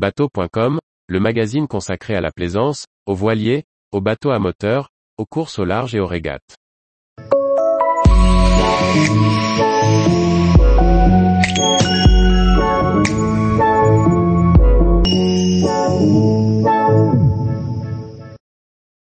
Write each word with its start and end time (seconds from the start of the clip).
Bateau.com, 0.00 0.78
le 1.08 1.20
magazine 1.20 1.68
consacré 1.68 2.14
à 2.14 2.22
la 2.22 2.30
plaisance, 2.32 2.86
aux 3.04 3.14
voiliers, 3.14 3.64
aux 3.92 4.00
bateaux 4.00 4.30
à 4.30 4.38
moteur, 4.38 4.88
aux 5.18 5.26
courses 5.26 5.58
au 5.58 5.66
large 5.66 5.94
et 5.94 6.00
aux 6.00 6.06
régates. 6.06 6.56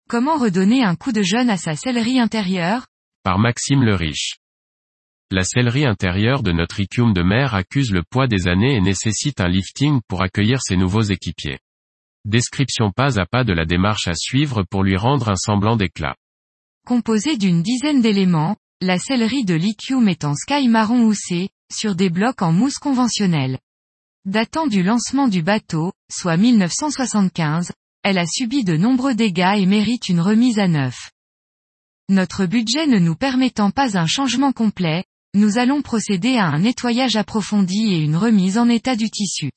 Comment 0.07 0.37
redonner 0.37 0.81
un 0.81 0.95
coup 0.95 1.11
de 1.11 1.23
jeune 1.23 1.49
à 1.49 1.57
sa 1.57 1.75
sellerie 1.75 2.21
intérieure? 2.21 2.85
Par 3.21 3.37
Maxime 3.37 3.83
le 3.83 3.95
Riche. 3.95 4.37
La 5.31 5.43
sellerie 5.43 5.87
intérieure 5.87 6.43
de 6.43 6.51
notre 6.51 6.79
icum 6.79 7.11
de 7.11 7.23
mer 7.23 7.55
accuse 7.55 7.91
le 7.91 8.03
poids 8.03 8.27
des 8.27 8.47
années 8.47 8.75
et 8.75 8.81
nécessite 8.81 9.41
un 9.41 9.47
lifting 9.47 9.99
pour 10.07 10.21
accueillir 10.21 10.61
ses 10.61 10.77
nouveaux 10.77 11.01
équipiers. 11.01 11.57
Description 12.25 12.91
pas 12.91 13.19
à 13.19 13.25
pas 13.25 13.43
de 13.43 13.51
la 13.51 13.65
démarche 13.65 14.07
à 14.07 14.13
suivre 14.13 14.63
pour 14.69 14.83
lui 14.83 14.95
rendre 14.95 15.29
un 15.29 15.35
semblant 15.35 15.77
d'éclat. 15.77 16.15
Composée 16.85 17.37
d'une 17.37 17.63
dizaine 17.63 18.01
d'éléments, 18.01 18.55
la 18.81 18.99
sellerie 18.99 19.45
de 19.45 19.55
l'Iquium 19.55 20.07
est 20.07 20.25
en 20.25 20.35
sky 20.35 20.67
marron 20.67 21.01
houssé, 21.05 21.49
sur 21.73 21.95
des 21.95 22.11
blocs 22.11 22.43
en 22.43 22.51
mousse 22.51 22.77
conventionnelle. 22.77 23.57
Datant 24.25 24.67
du 24.67 24.83
lancement 24.83 25.27
du 25.27 25.41
bateau, 25.41 25.91
soit 26.11 26.37
1975, 26.37 27.71
elle 28.03 28.19
a 28.19 28.27
subi 28.27 28.63
de 28.63 28.77
nombreux 28.77 29.15
dégâts 29.15 29.55
et 29.57 29.65
mérite 29.65 30.07
une 30.07 30.21
remise 30.21 30.59
à 30.59 30.67
neuf. 30.67 31.09
Notre 32.09 32.45
budget 32.45 32.85
ne 32.85 32.99
nous 32.99 33.15
permettant 33.15 33.71
pas 33.71 33.97
un 33.97 34.05
changement 34.05 34.51
complet, 34.51 35.03
nous 35.35 35.57
allons 35.57 35.81
procéder 35.81 36.37
à 36.37 36.45
un 36.45 36.59
nettoyage 36.59 37.17
approfondi 37.17 37.93
et 37.93 37.99
une 37.99 38.15
remise 38.15 38.57
en 38.57 38.69
état 38.69 38.95
du 38.95 39.09
tissu. 39.09 39.51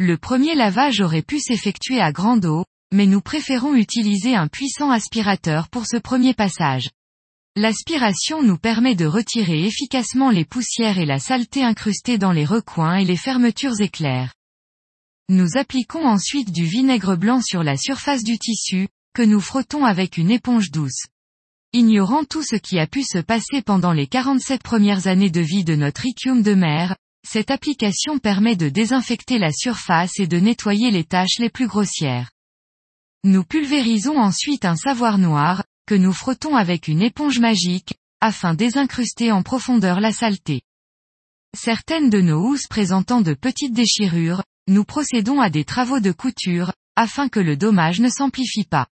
Le 0.00 0.18
premier 0.18 0.56
lavage 0.56 1.00
aurait 1.00 1.22
pu 1.22 1.38
s'effectuer 1.38 2.00
à 2.00 2.10
grande 2.10 2.44
eau, 2.44 2.64
mais 2.92 3.06
nous 3.06 3.20
préférons 3.20 3.74
utiliser 3.74 4.34
un 4.34 4.48
puissant 4.48 4.90
aspirateur 4.90 5.68
pour 5.68 5.86
ce 5.86 5.96
premier 5.96 6.34
passage. 6.34 6.90
L'aspiration 7.54 8.42
nous 8.42 8.58
permet 8.58 8.96
de 8.96 9.06
retirer 9.06 9.64
efficacement 9.64 10.30
les 10.30 10.44
poussières 10.44 10.98
et 10.98 11.06
la 11.06 11.20
saleté 11.20 11.62
incrustées 11.62 12.18
dans 12.18 12.32
les 12.32 12.44
recoins 12.44 12.96
et 12.96 13.04
les 13.04 13.16
fermetures 13.16 13.80
éclairs. 13.80 14.34
Nous 15.28 15.56
appliquons 15.56 16.04
ensuite 16.04 16.50
du 16.50 16.64
vinaigre 16.64 17.16
blanc 17.16 17.40
sur 17.40 17.62
la 17.62 17.76
surface 17.76 18.24
du 18.24 18.38
tissu, 18.38 18.88
que 19.14 19.22
nous 19.22 19.40
frottons 19.40 19.84
avec 19.84 20.16
une 20.16 20.32
éponge 20.32 20.72
douce. 20.72 21.04
Ignorant 21.72 22.24
tout 22.24 22.42
ce 22.42 22.56
qui 22.56 22.80
a 22.80 22.88
pu 22.88 23.04
se 23.04 23.18
passer 23.18 23.62
pendant 23.62 23.92
les 23.92 24.08
47 24.08 24.60
premières 24.60 25.06
années 25.06 25.30
de 25.30 25.40
vie 25.40 25.62
de 25.62 25.76
notre 25.76 26.04
icum 26.04 26.42
de 26.42 26.54
mer, 26.54 26.96
cette 27.24 27.52
application 27.52 28.18
permet 28.18 28.56
de 28.56 28.68
désinfecter 28.68 29.38
la 29.38 29.52
surface 29.52 30.18
et 30.18 30.26
de 30.26 30.40
nettoyer 30.40 30.90
les 30.90 31.04
taches 31.04 31.38
les 31.38 31.48
plus 31.48 31.68
grossières. 31.68 32.32
Nous 33.22 33.44
pulvérisons 33.44 34.16
ensuite 34.18 34.64
un 34.64 34.74
savoir 34.74 35.18
noir, 35.18 35.62
que 35.86 35.94
nous 35.94 36.12
frottons 36.12 36.56
avec 36.56 36.88
une 36.88 37.02
éponge 37.02 37.38
magique, 37.38 37.94
afin 38.20 38.54
désincruster 38.54 39.30
en 39.30 39.44
profondeur 39.44 40.00
la 40.00 40.10
saleté. 40.10 40.62
Certaines 41.56 42.10
de 42.10 42.20
nos 42.20 42.48
housses 42.48 42.66
présentant 42.66 43.20
de 43.20 43.34
petites 43.34 43.74
déchirures, 43.74 44.42
nous 44.66 44.84
procédons 44.84 45.40
à 45.40 45.50
des 45.50 45.64
travaux 45.64 46.00
de 46.00 46.10
couture, 46.10 46.72
afin 46.96 47.28
que 47.28 47.38
le 47.38 47.56
dommage 47.56 48.00
ne 48.00 48.08
s'amplifie 48.08 48.64
pas. 48.64 48.88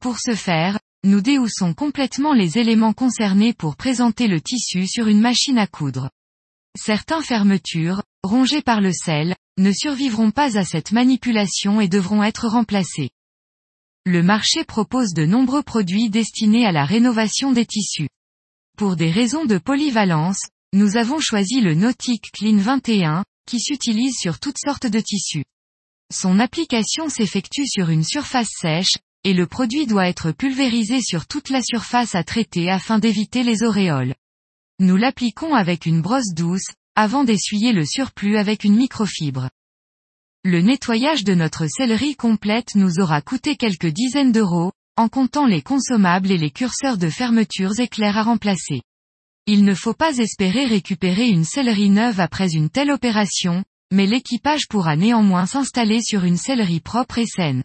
Pour 0.00 0.18
ce 0.18 0.34
faire, 0.34 0.80
nous 1.04 1.20
déhoussons 1.20 1.74
complètement 1.74 2.32
les 2.32 2.58
éléments 2.58 2.92
concernés 2.92 3.52
pour 3.52 3.76
présenter 3.76 4.26
le 4.26 4.40
tissu 4.40 4.86
sur 4.86 5.06
une 5.06 5.20
machine 5.20 5.58
à 5.58 5.66
coudre. 5.66 6.10
Certains 6.76 7.22
fermetures, 7.22 8.02
rongées 8.22 8.62
par 8.62 8.80
le 8.80 8.92
sel, 8.92 9.36
ne 9.58 9.72
survivront 9.72 10.30
pas 10.30 10.58
à 10.58 10.64
cette 10.64 10.92
manipulation 10.92 11.80
et 11.80 11.88
devront 11.88 12.22
être 12.22 12.48
remplacées. 12.48 13.10
Le 14.06 14.22
marché 14.22 14.64
propose 14.64 15.12
de 15.12 15.24
nombreux 15.24 15.62
produits 15.62 16.10
destinés 16.10 16.66
à 16.66 16.72
la 16.72 16.84
rénovation 16.84 17.52
des 17.52 17.66
tissus. 17.66 18.08
Pour 18.76 18.96
des 18.96 19.10
raisons 19.10 19.44
de 19.44 19.58
polyvalence, 19.58 20.40
nous 20.72 20.96
avons 20.96 21.20
choisi 21.20 21.60
le 21.60 21.74
Nautic 21.74 22.30
Clean 22.32 22.56
21, 22.56 23.24
qui 23.46 23.60
s'utilise 23.60 24.16
sur 24.16 24.38
toutes 24.38 24.58
sortes 24.58 24.86
de 24.86 25.00
tissus. 25.00 25.44
Son 26.12 26.40
application 26.40 27.08
s'effectue 27.08 27.66
sur 27.66 27.90
une 27.90 28.04
surface 28.04 28.50
sèche, 28.60 28.96
et 29.24 29.34
le 29.34 29.46
produit 29.46 29.86
doit 29.86 30.08
être 30.08 30.32
pulvérisé 30.32 31.00
sur 31.00 31.26
toute 31.26 31.50
la 31.50 31.62
surface 31.62 32.14
à 32.14 32.24
traiter 32.24 32.70
afin 32.70 32.98
d'éviter 32.98 33.42
les 33.42 33.62
auréoles. 33.62 34.14
Nous 34.80 34.96
l'appliquons 34.96 35.54
avec 35.54 35.86
une 35.86 36.02
brosse 36.02 36.34
douce, 36.34 36.68
avant 36.94 37.24
d'essuyer 37.24 37.72
le 37.72 37.84
surplus 37.84 38.36
avec 38.36 38.64
une 38.64 38.76
microfibre. 38.76 39.50
Le 40.44 40.60
nettoyage 40.60 41.24
de 41.24 41.34
notre 41.34 41.66
sellerie 41.66 42.16
complète 42.16 42.74
nous 42.74 43.00
aura 43.00 43.20
coûté 43.20 43.56
quelques 43.56 43.88
dizaines 43.88 44.32
d'euros, 44.32 44.72
en 44.96 45.08
comptant 45.08 45.46
les 45.46 45.62
consommables 45.62 46.30
et 46.30 46.38
les 46.38 46.50
curseurs 46.50 46.98
de 46.98 47.08
fermetures 47.08 47.78
éclairs 47.78 48.18
à 48.18 48.22
remplacer. 48.22 48.82
Il 49.46 49.64
ne 49.64 49.74
faut 49.74 49.94
pas 49.94 50.16
espérer 50.18 50.64
récupérer 50.64 51.28
une 51.28 51.44
sellerie 51.44 51.90
neuve 51.90 52.20
après 52.20 52.50
une 52.50 52.68
telle 52.68 52.90
opération, 52.90 53.64
mais 53.92 54.06
l'équipage 54.06 54.68
pourra 54.68 54.96
néanmoins 54.96 55.46
s'installer 55.46 56.02
sur 56.02 56.24
une 56.24 56.36
sellerie 56.36 56.80
propre 56.80 57.18
et 57.18 57.26
saine. 57.26 57.64